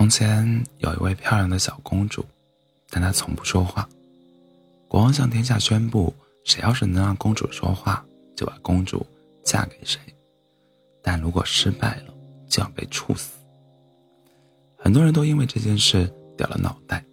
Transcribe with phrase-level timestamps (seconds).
[0.00, 2.24] 从前有一位漂亮的小公主，
[2.88, 3.86] 但她从不说话。
[4.88, 6.10] 国王向天下宣布：
[6.42, 8.02] 谁要是能让公主说话，
[8.34, 9.06] 就把公主
[9.44, 9.98] 嫁给谁；
[11.02, 12.14] 但如果失败了，
[12.48, 13.32] 就要被处死。
[14.78, 17.04] 很多人都因为这件事掉了脑袋。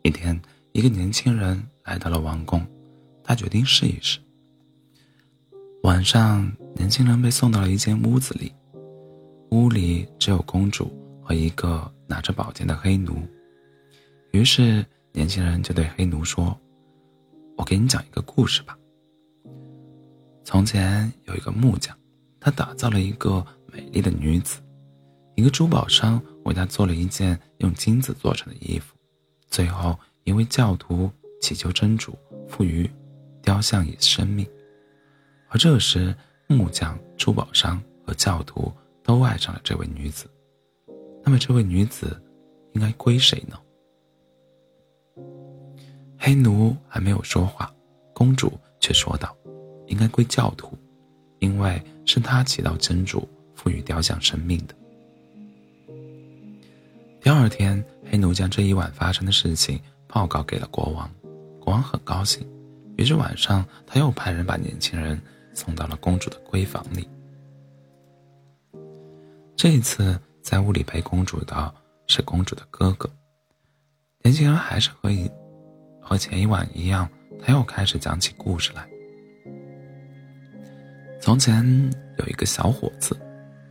[0.00, 0.40] 一天，
[0.72, 2.66] 一个年轻人来到了王宫，
[3.22, 4.18] 他决定试一试。
[5.82, 8.54] 晚上，年轻人被送到了一间屋子里，
[9.50, 10.90] 屋里只有公主
[11.22, 13.16] 和一个拿着宝剑的黑奴。
[14.32, 16.58] 于是，年轻人就对黑奴说
[17.56, 18.76] ：“我给你讲一个故事吧。
[20.44, 21.96] 从前有一个木匠，
[22.38, 24.60] 他打造了一个美丽的女子，
[25.34, 28.94] 一个珠宝商为他做了一件用金子做成的衣服。
[29.48, 31.10] 最后，一位教徒
[31.40, 32.16] 祈求真主
[32.48, 32.88] 赋予
[33.42, 34.46] 雕像以生命。”
[35.48, 36.14] 而这时，
[36.48, 40.28] 木匠、珠宝商和教徒都爱上了这位女子。
[41.26, 42.22] 那么，这位女子
[42.72, 43.58] 应该归谁呢？
[46.16, 47.74] 黑奴还没有说话，
[48.14, 49.36] 公主却说道
[49.88, 50.78] ：“应该归教徒，
[51.40, 54.74] 因为是他祈祷真主赋予雕像生命的。”
[57.20, 61.10] 第二天，黑奴将这一晚发生的事情报告给了国王，
[61.58, 62.48] 国王很高兴，
[62.96, 65.20] 于是晚上他又派人把年轻人。
[65.54, 67.08] 送到了公主的闺房里。
[69.56, 71.74] 这一次，在屋里陪公主的
[72.06, 73.10] 是公主的哥哥。
[74.22, 75.28] 年轻人还是和以
[76.00, 77.10] 和前一晚一样，
[77.42, 78.88] 他又开始讲起故事来。
[81.20, 81.64] 从前
[82.20, 83.18] 有一个小伙子，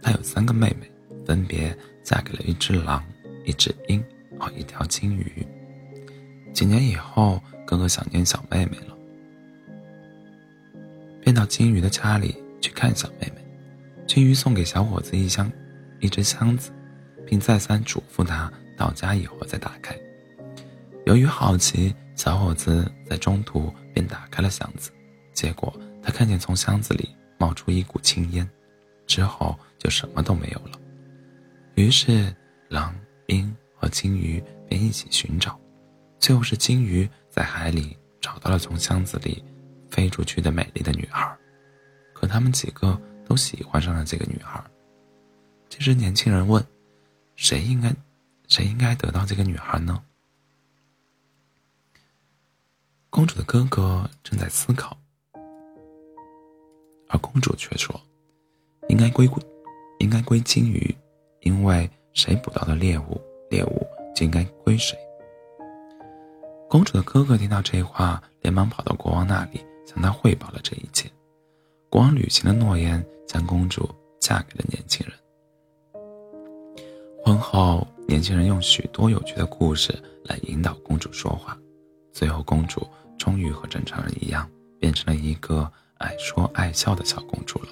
[0.04, 0.92] 他有三个妹妹，
[1.26, 3.02] 分别嫁给了一只狼、
[3.46, 4.04] 一只鹰
[4.38, 5.48] 和一条金鱼。
[6.54, 8.98] 几年以后，哥哥想念小妹妹了。
[11.22, 13.42] 便到金鱼的家里去看小妹妹。
[14.06, 15.50] 金鱼送给小伙子一箱，
[16.06, 16.72] 一只箱子，
[17.26, 19.98] 并再三嘱咐他到家以后再打开。
[21.08, 24.92] 由于好奇，小伙子在中途便打开了箱子，
[25.34, 27.10] 结果他看见从箱子里
[27.40, 28.48] 冒出一股青烟，
[29.08, 30.80] 之后就什么都没有了。
[31.74, 32.32] 于是，
[32.70, 32.96] 狼、
[33.28, 35.60] 鹰和金鱼便一起寻找，
[36.20, 39.44] 最后是金鱼在海里找到了从箱子里。
[39.92, 41.34] 飞出去的美丽的女孩，
[42.14, 44.62] 可他们几个都喜欢上了这个女孩。
[45.78, 46.66] 这时，年轻人问
[47.36, 47.94] ：“谁应该，
[48.48, 50.02] 谁应该得到这个女孩呢？”
[53.12, 54.98] 公主的哥哥正在思考，
[57.10, 58.00] 而公主却说
[58.88, 59.30] ：“应该归，
[60.00, 60.96] 应该归金鱼，
[61.42, 63.86] 因为谁捕到的猎物，猎物
[64.16, 64.98] 就应该归谁。”
[66.70, 69.60] 公主的哥哥听到这话，连忙跑到国王那里。
[69.86, 71.08] 向他汇报了这一切，
[71.90, 73.88] 国王履行了诺言，将公主
[74.20, 75.16] 嫁给了年轻人。
[77.36, 81.58] 婚后，年轻人用许多有趣的故事来引导公主说话，
[82.14, 82.88] 最后公主
[83.18, 87.68] 终于和正常人一样，变成了一个爱说爱笑的小公主了。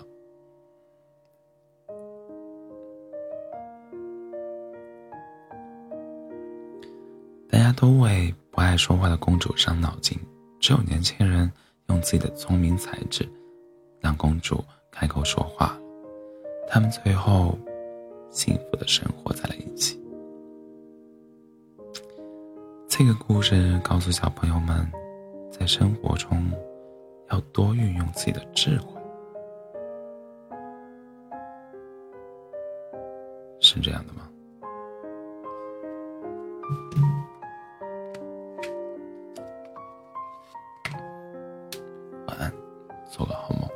[7.50, 10.20] 大家都为不爱说话的公主伤脑筋，
[10.60, 11.50] 只有年轻人。
[11.90, 13.28] 用自己的聪明才智，
[14.00, 15.78] 让公主开口说话。
[16.66, 17.60] 他们最后
[18.34, 20.02] 幸福的生活在了一起。
[22.90, 24.92] 这个故事告诉小朋友们
[25.52, 26.52] 在生活中
[27.30, 29.00] 要多运用自己的智慧。
[33.60, 34.30] 是这样的吗？
[42.28, 42.52] 晚安
[43.10, 43.70] 做个好梦。